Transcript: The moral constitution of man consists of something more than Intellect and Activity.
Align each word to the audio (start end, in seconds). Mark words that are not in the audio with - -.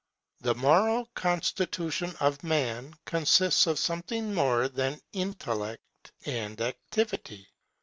The 0.39 0.55
moral 0.55 1.07
constitution 1.13 2.15
of 2.19 2.43
man 2.43 2.95
consists 3.05 3.67
of 3.67 3.77
something 3.77 4.33
more 4.33 4.67
than 4.67 4.99
Intellect 5.13 6.11
and 6.25 6.59
Activity. 6.59 7.47